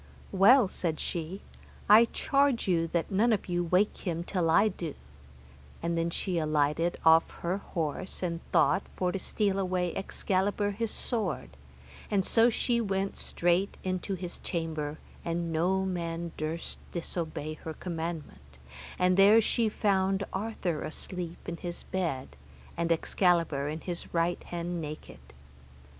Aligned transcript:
Well, 0.31 0.67
said 0.67 0.99
she, 0.99 1.43
I 1.87 2.05
charge 2.05 2.67
you 2.67 2.87
that 2.87 3.11
none 3.11 3.31
of 3.31 3.47
you 3.47 3.61
awake 3.63 3.99
him 3.99 4.23
till 4.23 4.49
I 4.49 4.67
do, 4.69 4.95
and 5.83 5.95
then 5.95 6.09
she 6.09 6.39
alighted 6.39 6.97
off 7.05 7.29
her 7.45 7.57
horse, 7.59 8.23
and 8.23 8.39
thought 8.51 8.81
for 8.95 9.11
to 9.11 9.19
steal 9.19 9.59
away 9.59 9.95
Excalibur 9.95 10.71
his 10.71 10.89
sword, 10.89 11.51
and 12.09 12.25
so 12.25 12.49
she 12.49 12.81
went 12.81 13.15
straight 13.15 13.77
unto 13.85 14.15
his 14.15 14.39
chamber, 14.39 14.97
and 15.23 15.53
no 15.53 15.85
man 15.85 16.31
durst 16.35 16.79
disobey 16.91 17.53
her 17.63 17.75
commandment, 17.75 18.57
and 18.97 19.17
there 19.17 19.39
she 19.39 19.69
found 19.69 20.23
Arthur 20.33 20.81
asleep 20.81 21.47
in 21.47 21.57
his 21.57 21.83
bed, 21.83 22.35
and 22.75 22.91
Excalibur 22.91 23.67
in 23.69 23.81
his 23.81 24.11
right 24.15 24.43
hand 24.45 24.81
naked. 24.81 25.19